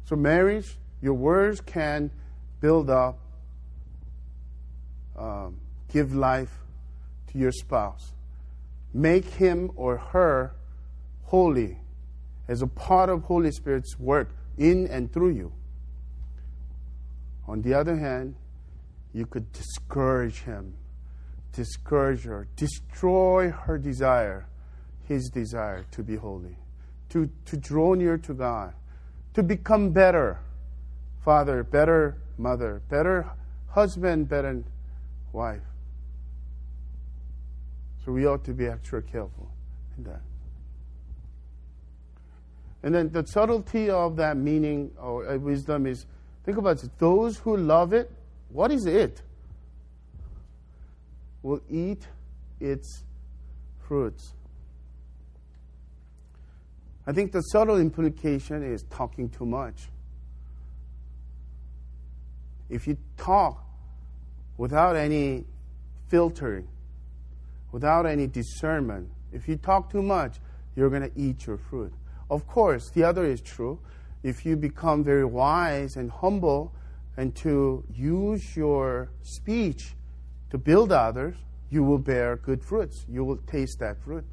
[0.07, 2.11] So, marriage, your words can
[2.61, 3.19] build up,
[5.17, 5.59] um,
[5.93, 6.51] give life
[7.33, 8.13] to your spouse.
[8.93, 10.55] Make him or her
[11.25, 11.79] holy
[12.49, 15.53] as a part of Holy Spirit's work in and through you.
[17.47, 18.35] On the other hand,
[19.13, 20.75] you could discourage him,
[21.53, 24.47] discourage her, destroy her desire,
[25.07, 26.57] his desire to be holy,
[27.11, 28.75] to, to draw near to God,
[29.35, 30.41] to become better
[31.25, 33.31] father, better mother, better
[33.69, 34.65] husband, better
[35.33, 35.68] wife.
[38.09, 39.51] So we ought to be extra careful
[39.99, 40.23] in that.
[42.83, 46.07] And then the subtlety of that meaning or uh, wisdom is
[46.49, 46.89] Think about it.
[46.99, 48.11] Those who love it,
[48.49, 49.21] what is it?
[51.43, 52.09] Will eat
[52.59, 53.05] its
[53.79, 54.33] fruits.
[57.07, 59.91] I think the subtle implication is talking too much.
[62.71, 63.63] If you talk
[64.57, 65.45] without any
[66.07, 66.67] filtering,
[67.73, 70.37] without any discernment, if you talk too much,
[70.77, 71.93] you're going to eat your fruit.
[72.31, 73.81] Of course, the other is true
[74.23, 76.73] if you become very wise and humble
[77.17, 79.95] and to use your speech
[80.51, 81.37] to build others,
[81.71, 83.05] you will bear good fruits.
[83.09, 84.25] You will taste that fruit.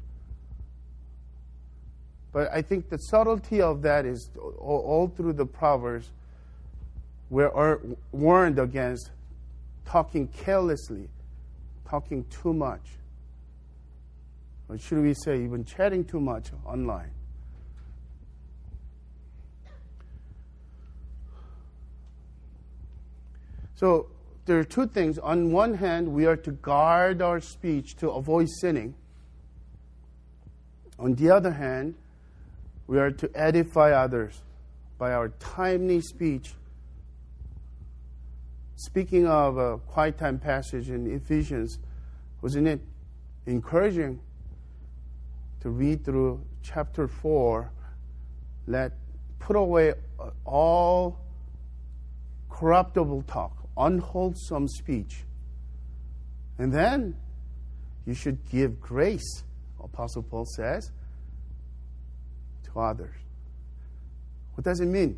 [2.32, 6.10] But I think the subtlety of that is all, through the Proverbs,
[7.30, 7.80] we're
[8.12, 9.10] warned against
[9.84, 11.08] talking carelessly,
[11.88, 12.82] talking too much.
[14.68, 17.10] Or should we say, even chatting too much online?
[23.76, 24.08] So
[24.46, 25.18] there are two things.
[25.18, 28.94] On one hand, we are to guard our speech to avoid sinning.
[30.98, 31.94] On the other hand,
[32.86, 34.42] we are to edify others
[34.98, 36.54] by our timely speech.
[38.76, 41.78] Speaking of a quiet time passage in Ephesians,
[42.40, 42.80] wasn't it
[43.46, 44.20] encouraging
[45.60, 47.70] to read through chapter 4?
[48.66, 48.92] Let
[49.38, 49.94] put away
[50.44, 51.20] all
[52.48, 55.24] corruptible talk unwholesome speech.
[56.58, 57.14] And then
[58.06, 59.44] you should give grace,
[59.82, 60.90] Apostle Paul says,
[62.64, 63.14] to others.
[64.54, 65.14] What does it mean?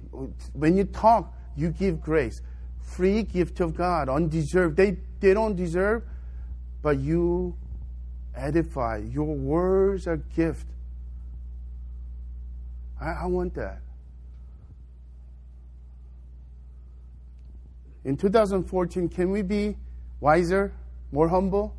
[0.53, 2.41] When you talk, you give grace.
[2.81, 4.77] Free gift of God, undeserved.
[4.77, 6.03] They, they don't deserve,
[6.83, 7.57] but you
[8.39, 8.99] edify.
[8.99, 10.67] Your words are gift.
[13.01, 13.81] I, I want that.
[18.05, 19.77] In 2014, can we be
[20.21, 20.73] wiser,
[21.13, 21.75] more humble?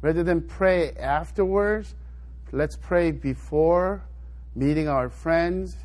[0.00, 1.94] Rather than pray afterwards,
[2.52, 4.02] let's pray before
[4.54, 5.76] meeting our friends,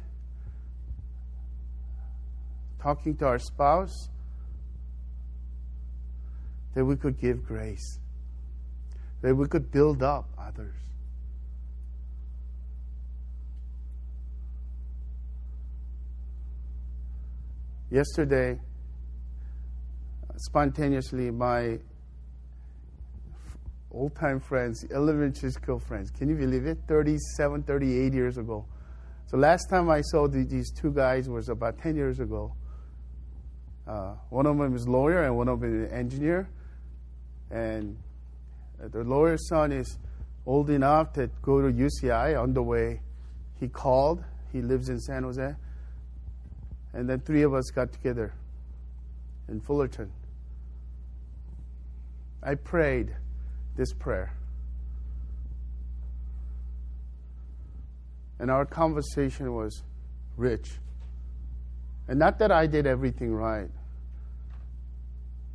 [2.82, 4.10] talking to our spouse,
[6.76, 7.99] that we could give grace,
[9.22, 10.76] that we could build up others.
[17.92, 18.60] Yesterday,
[20.38, 21.80] spontaneously, my
[23.92, 26.78] old time friends, elementary school friends, can you believe it?
[26.88, 28.66] 37, 38 years ago.
[29.26, 32.54] So last time I saw the, these two guys was about 10 years ago.
[33.88, 36.50] Uh, one of them is lawyer and one of them is engineer.
[37.52, 37.98] And
[38.88, 39.98] the lawyer's son is
[40.46, 43.02] old enough to go to UCI on the way.
[43.60, 44.24] He called.
[44.52, 45.56] He lives in San Jose.
[46.94, 48.34] And then three of us got together
[49.48, 50.12] in Fullerton.
[52.42, 53.14] I prayed
[53.76, 54.34] this prayer.
[58.40, 59.84] And our conversation was
[60.38, 60.72] rich.
[62.08, 63.70] And not that I did everything right,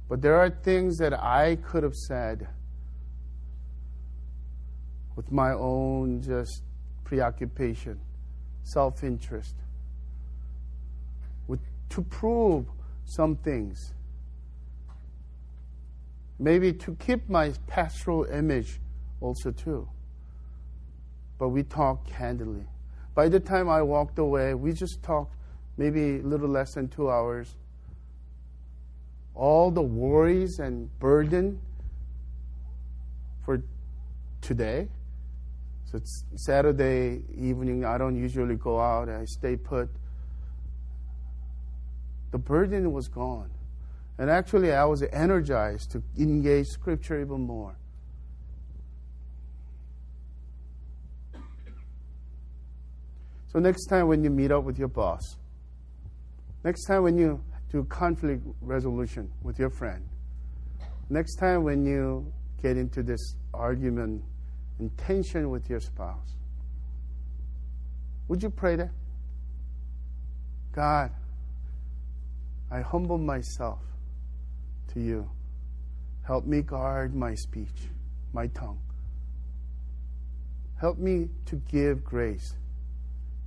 [0.09, 2.47] but there are things that I could have said
[5.17, 6.63] with my own just
[7.05, 8.01] preoccupation,
[8.63, 9.55] self interest,
[11.91, 12.67] to prove
[13.05, 13.95] some things.
[16.41, 18.81] Maybe to keep my pastoral image
[19.21, 19.89] also too.
[21.39, 22.65] But we talked candidly.
[23.15, 25.37] By the time I walked away, we just talked
[25.77, 27.55] maybe a little less than two hours
[29.37, 31.61] all the worries and burden
[33.45, 33.63] for
[34.41, 34.89] today.
[35.85, 37.85] So it's Saturday evening.
[37.85, 39.09] I don't usually go out.
[39.09, 39.89] I stay put.
[42.33, 43.51] The burden was gone.
[44.19, 47.77] And actually, I was energized to engage Scripture even more.
[53.47, 55.37] So, next time when you meet up with your boss,
[56.65, 60.05] next time when you do conflict resolution with your friend.
[61.11, 64.23] Next time when you get into this argument
[64.79, 66.37] and tension with your spouse,
[68.29, 68.91] would you pray that?
[70.73, 71.13] God,
[72.71, 73.81] I humble myself
[74.93, 75.31] to you.
[76.23, 77.89] Help me guard my speech,
[78.33, 78.81] my tongue.
[80.81, 82.55] Help me to give grace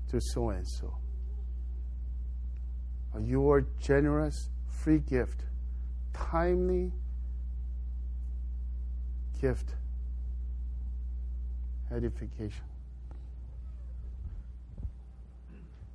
[0.10, 0.94] to so and so
[3.26, 5.44] your generous free gift,
[6.14, 6.92] timely
[9.42, 9.74] gift,
[11.92, 12.64] edification.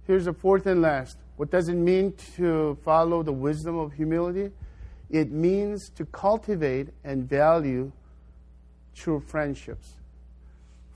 [0.07, 1.17] Here's the fourth and last.
[1.37, 4.51] What does it mean to follow the wisdom of humility?
[5.11, 7.93] It means to cultivate and value
[8.95, 9.95] true friendships.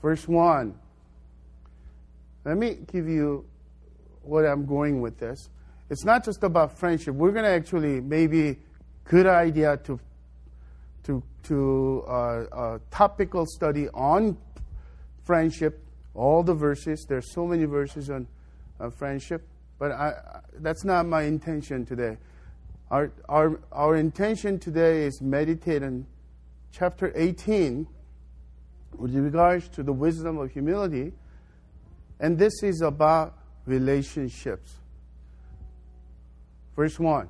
[0.01, 0.77] Verse 1.
[2.45, 3.45] Let me give you
[4.23, 5.49] what I'm going with this
[5.89, 7.15] it's not just about friendship.
[7.15, 8.57] We're going to actually maybe
[9.05, 9.99] good idea to
[11.03, 14.37] to to uh, a topical study on
[15.27, 15.83] friendship.
[16.15, 17.05] All the verses.
[17.07, 18.25] There's so many verses on
[18.79, 20.13] uh, friendship, but I,
[20.59, 22.17] that's not my intention today.
[22.89, 26.07] Our, our, our intention today is meditate on
[26.71, 27.85] chapter 18
[28.97, 31.11] with regards to the wisdom of humility.
[32.19, 34.77] And this is about relationships.
[36.75, 37.29] Verse 1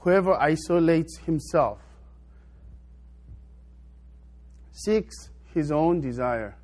[0.00, 1.80] Whoever isolates himself
[4.70, 6.56] seeks his own desire,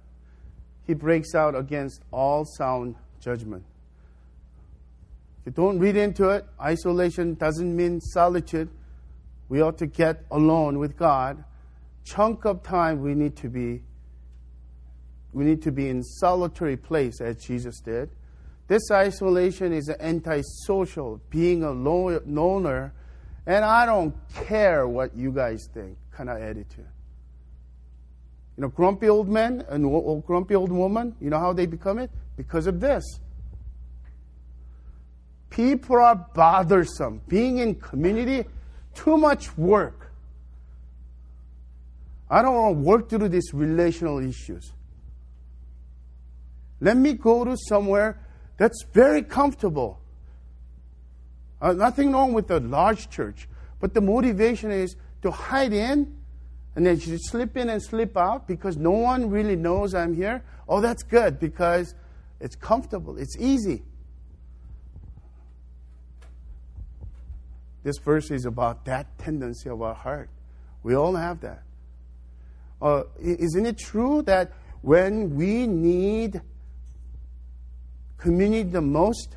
[0.87, 3.65] he breaks out against all sound judgment.
[5.41, 6.45] If you don't read into it.
[6.61, 8.69] Isolation doesn't mean solitude.
[9.49, 11.43] We ought to get alone with God.
[12.05, 13.83] Chunk of time we need to be
[15.33, 18.11] we need to be in solitary place as Jesus did.
[18.69, 22.93] This isolation is antisocial, being a loner,
[23.47, 24.15] and I don't
[24.47, 26.87] care what you guys think kind of attitude.
[28.57, 31.99] You know, grumpy old men and old, grumpy old woman, you know how they become
[31.99, 32.11] it?
[32.37, 33.05] Because of this.
[35.49, 37.21] People are bothersome.
[37.29, 38.47] Being in community,
[38.95, 40.13] too much work.
[42.31, 44.73] I don't want to work through these relational issues.
[46.81, 48.19] Let me go to somewhere
[48.57, 50.01] that's very comfortable.
[51.61, 53.49] Uh, nothing wrong with a large church,
[53.81, 56.22] but the motivation is to hide in
[56.75, 60.43] and then you slip in and slip out because no one really knows I'm here.
[60.69, 61.95] Oh, that's good because
[62.41, 63.83] it's comfortable, it's easy.
[67.83, 70.31] This verse is about that tendency of our heart.
[70.83, 71.63] We all have that.
[72.81, 74.53] Uh, isn't it true that
[74.83, 76.41] when we need
[78.19, 79.37] community the most,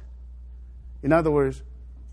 [1.04, 1.64] in other words,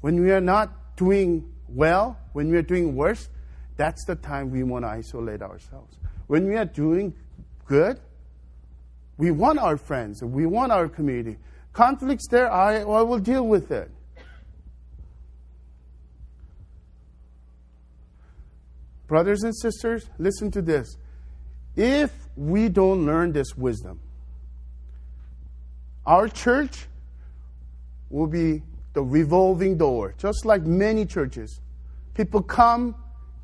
[0.00, 3.28] when we are not doing well, when we are doing worse,
[3.76, 5.96] that's the time we want to isolate ourselves.
[6.26, 7.14] When we are doing
[7.66, 8.00] good,
[9.16, 11.38] we want our friends, we want our community.
[11.72, 13.90] Conflicts there, I, I will deal with it.
[19.06, 20.96] Brothers and sisters, listen to this.
[21.76, 24.00] If we don't learn this wisdom,
[26.06, 26.86] our church
[28.10, 28.62] will be
[28.92, 31.60] the revolving door, just like many churches.
[32.14, 32.94] People come,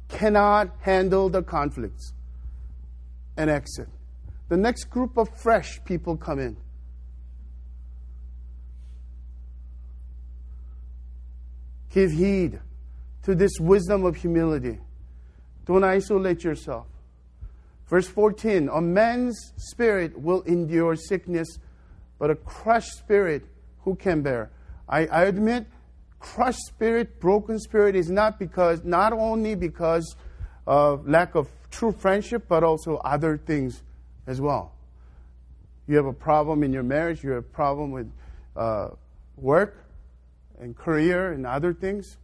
[0.09, 2.13] cannot handle the conflicts,
[3.37, 3.89] and exit.
[4.49, 6.57] The next group of fresh people come in.
[11.91, 12.61] Give heed
[13.23, 14.79] to this wisdom of humility.
[15.67, 16.87] Don't isolate yourself.
[17.87, 21.59] Verse 14 A man's spirit will endure sickness,
[22.19, 23.45] but a crushed spirit
[23.81, 24.51] who can bear?
[24.89, 25.67] I, I admit,
[26.19, 30.16] crushed spirit, broken spirit is not because, not only because
[30.66, 33.83] of lack of true friendship, but also other things
[34.27, 34.73] as well.
[35.87, 38.12] You have a problem in your marriage, you have a problem with
[38.57, 38.89] uh,
[39.37, 39.85] work
[40.61, 42.19] and career and other things.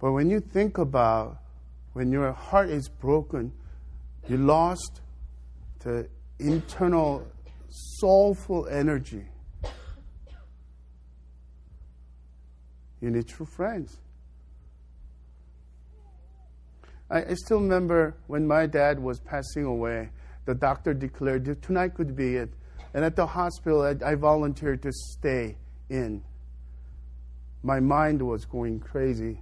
[0.00, 1.38] But when you think about
[1.92, 3.52] when your heart is broken,
[4.28, 5.00] you lost
[5.80, 7.26] the internal
[7.68, 9.24] soulful energy.
[13.00, 13.98] You need true friends.
[17.10, 20.10] I, I still remember when my dad was passing away,
[20.44, 22.50] the doctor declared that tonight could be it.
[22.94, 25.56] And at the hospital, I, I volunteered to stay
[25.88, 26.22] in.
[27.62, 29.40] My mind was going crazy.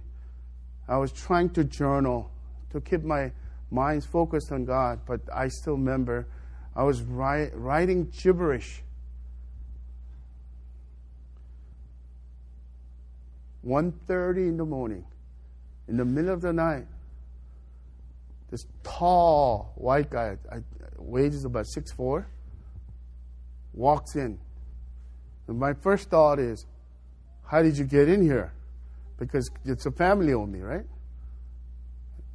[0.87, 2.31] I was trying to journal
[2.71, 3.31] to keep my
[3.71, 6.27] mind focused on God, but I still remember
[6.75, 8.83] I was writing gibberish.
[13.65, 15.05] 1.30 in the morning,
[15.87, 16.85] in the middle of the night,
[18.49, 20.57] this tall white guy, I,
[20.97, 22.25] weighs about 6'4",
[23.73, 24.39] walks in.
[25.47, 26.65] And my first thought is,
[27.45, 28.53] how did you get in here?
[29.17, 30.85] Because it's a family only, right?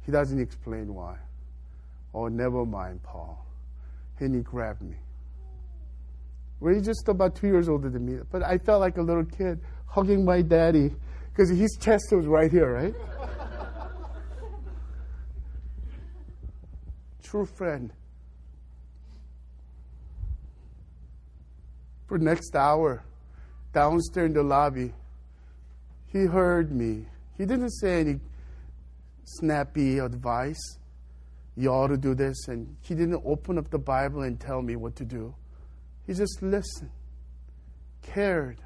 [0.05, 1.17] He doesn't explain why.
[2.13, 3.45] Oh, never mind, Paul.
[4.19, 4.95] And he grabbed me.
[6.59, 9.25] Well, he's just about two years older than me, but I felt like a little
[9.25, 10.91] kid hugging my daddy
[11.35, 12.95] because his chest was right here, right?
[17.23, 17.91] True friend.
[22.07, 23.03] For next hour,
[23.73, 24.93] downstairs in the lobby,
[26.07, 27.05] he heard me.
[27.37, 28.19] He didn't say any
[29.25, 30.77] snappy advice.
[31.57, 32.47] You ought to do this.
[32.47, 35.35] And he didn't open up the Bible and tell me what to do.
[36.07, 36.91] He just listened,
[38.01, 38.61] cared.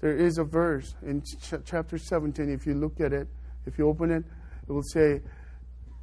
[0.00, 3.28] There is a verse in ch- chapter 17, if you look at it,
[3.66, 4.24] if you open it,
[4.68, 5.20] it will say,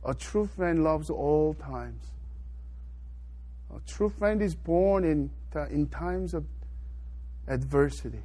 [0.05, 2.03] A true friend loves all times.
[3.75, 5.29] A true friend is born in,
[5.71, 6.45] in times of
[7.47, 8.21] adversity.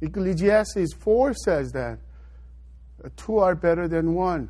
[0.00, 1.98] Ecclesiastes 4 says that
[3.16, 4.48] two are better than one.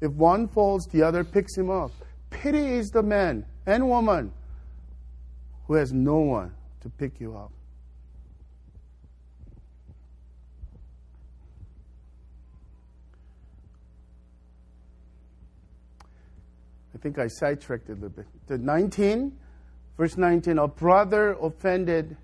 [0.00, 1.90] If one falls, the other picks him up.
[2.30, 4.32] Pity is the man and woman
[5.70, 7.52] who has no one to pick you up.
[16.92, 18.26] I think I sidetracked a little bit.
[18.48, 19.38] The 19
[19.96, 22.16] Verse 19 A brother offended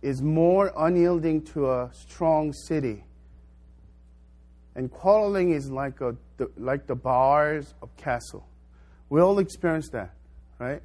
[0.00, 3.02] is more unyielding to a strong city.
[4.76, 8.46] And quarreling is like, a, the, like the bars of castle.
[9.08, 10.14] We all experience that,
[10.60, 10.80] right?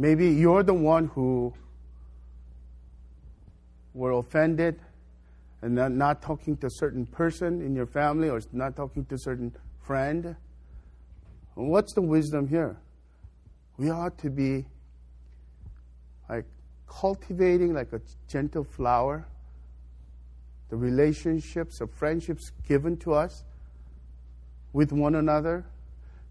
[0.00, 1.52] Maybe you're the one who
[3.92, 4.80] were offended
[5.60, 9.16] and not, not talking to a certain person in your family or not talking to
[9.16, 10.36] a certain friend.
[11.52, 12.78] What's the wisdom here?
[13.76, 14.64] We ought to be
[16.30, 16.46] like
[16.88, 19.26] cultivating like a gentle flower,
[20.70, 23.44] the relationships, the friendships given to us
[24.72, 25.66] with one another,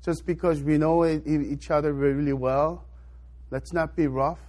[0.04, 2.86] just because we know each other really well,
[3.52, 4.40] let's not be rough.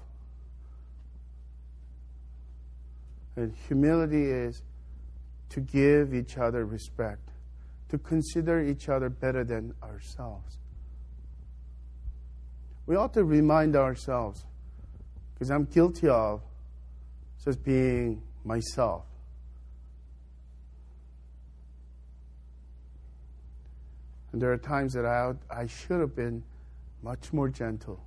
[3.36, 4.62] And humility is
[5.50, 7.30] to give each other respect,
[7.88, 10.58] to consider each other better than ourselves.
[12.86, 14.44] We ought to remind ourselves,
[15.34, 16.42] because I'm guilty of
[17.44, 19.04] just being myself.
[24.32, 26.42] And there are times that I, I should have been
[27.02, 28.00] much more gentle.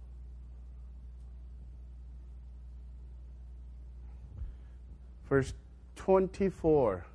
[5.29, 5.53] Verse
[5.95, 7.05] 24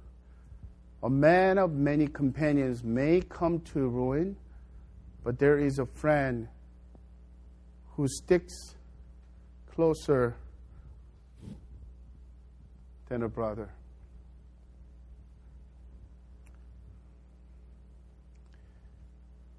[1.03, 4.37] A man of many companions may come to ruin,
[5.25, 6.49] but there is a friend
[7.95, 8.77] who sticks
[9.75, 10.37] closer
[13.09, 13.71] than a brother.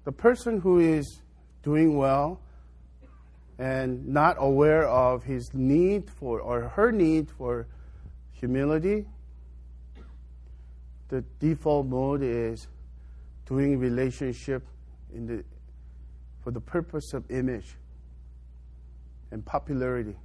[0.04, 1.20] The person who is
[1.62, 2.40] doing well
[3.58, 7.66] and not aware of his need for or her need for
[8.40, 9.04] humility,
[11.08, 12.66] the default mode is
[13.46, 14.62] doing relationship
[15.14, 15.44] in the,
[16.42, 17.76] for the purpose of image
[19.30, 20.16] and popularity.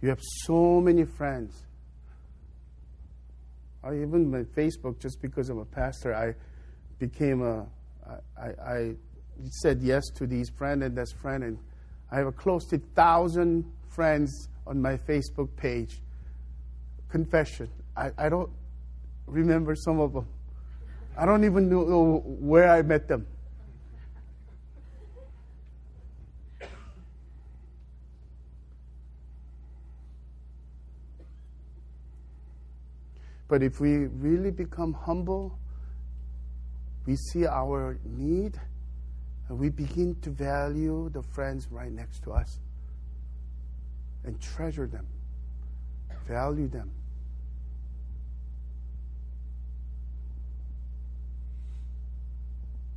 [0.00, 1.64] You have so many friends.
[3.84, 6.34] I even my Facebook, just because I'm a pastor, I
[6.98, 7.66] became a.
[8.38, 8.94] I, I
[9.62, 11.58] said yes to these friend and this friend, and
[12.10, 16.00] I have close to thousand friends on my Facebook page.
[17.08, 18.50] Confession: I, I don't
[19.26, 20.26] remember some of them.
[21.16, 23.26] I don't even know where I met them.
[33.48, 35.58] But if we really become humble,
[37.06, 38.60] we see our need
[39.48, 42.58] and we begin to value the friends right next to us
[44.24, 45.06] and treasure them,
[46.26, 46.90] value them.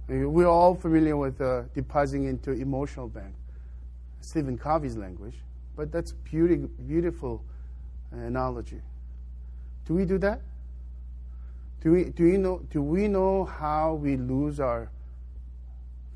[0.08, 3.36] We're all familiar with uh, depositing into emotional bank,
[4.22, 5.36] Stephen Covey's language,
[5.76, 6.56] but that's beauty,
[6.88, 7.44] beautiful
[8.12, 8.82] analogy.
[9.86, 10.42] Do we do that?
[11.82, 14.90] Do we, do, we know, do we know how we lose our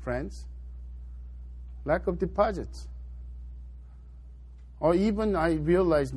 [0.02, 0.44] friends?
[1.84, 2.88] Lack of deposits.
[4.80, 6.14] Or even I realized,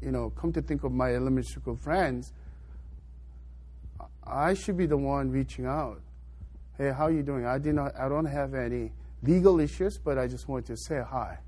[0.00, 2.32] you know, come to think of my elementary school friends,
[4.24, 6.00] I should be the one reaching out.
[6.78, 7.44] Hey, how are you doing?
[7.46, 7.98] I did not.
[7.98, 8.92] I don't have any
[9.22, 11.38] legal issues, but I just want to say hi.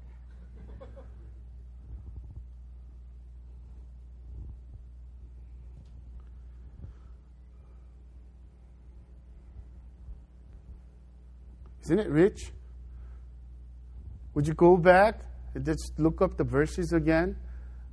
[11.85, 12.53] Isn't it rich?
[14.35, 15.21] Would you go back
[15.55, 17.37] and just look up the verses again?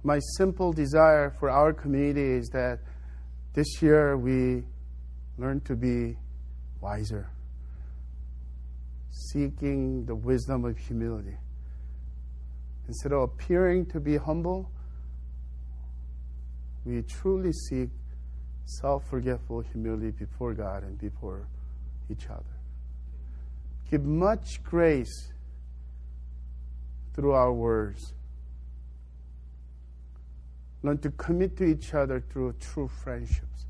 [0.03, 2.79] My simple desire for our community is that
[3.53, 4.63] this year we
[5.37, 6.17] learn to be
[6.81, 7.29] wiser,
[9.09, 11.37] seeking the wisdom of humility.
[12.87, 14.71] Instead of appearing to be humble,
[16.85, 17.89] we truly seek
[18.65, 21.47] self forgetful humility before God and before
[22.09, 22.59] each other
[23.89, 25.31] give much grace
[27.13, 28.13] through our words.
[30.81, 33.65] Learn to commit to each other through true friendships.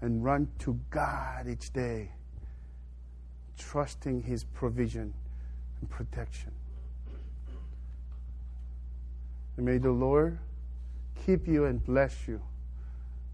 [0.00, 2.10] And run to God each day,
[3.56, 5.14] trusting His provision
[5.80, 6.52] and protection.
[9.56, 10.38] And may the Lord
[11.24, 12.40] keep you and bless you.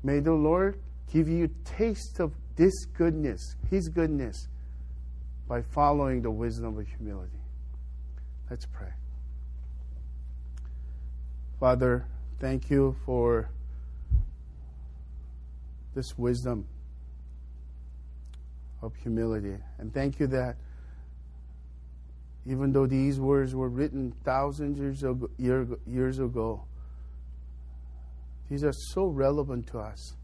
[0.03, 0.79] May the Lord
[1.13, 4.49] give you taste of this goodness, His goodness,
[5.49, 7.41] by following the wisdom of humility.
[8.49, 8.93] Let's pray.
[11.63, 12.05] Father,
[12.41, 13.49] thank you for
[15.95, 16.67] this wisdom
[18.83, 19.59] of humility.
[19.79, 20.57] And thank you that
[22.45, 25.31] even though these words were written thousands years ago,
[25.87, 26.65] years ago,
[28.51, 30.17] these are so relevant to us,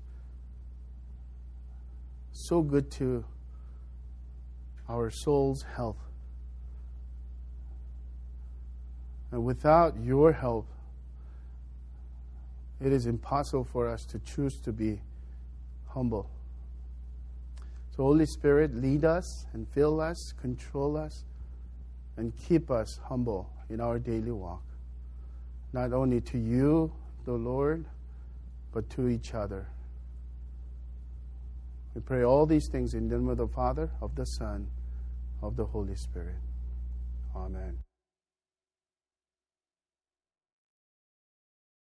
[2.33, 3.25] so good to
[4.89, 6.03] our soul's health.
[9.31, 10.67] And without your help,
[12.81, 15.01] it is impossible for us to choose to be
[15.89, 16.31] humble.
[17.97, 21.25] So, Holy Spirit, lead us and fill us, control us,
[22.17, 24.63] and keep us humble in our daily walk,
[25.73, 26.93] not only to you,
[27.25, 27.85] the Lord,
[28.73, 29.67] but to each other.
[31.95, 34.69] We pray all these things in the name of the Father, of the Son,
[35.43, 36.37] of the Holy Spirit.
[37.35, 37.79] Amen.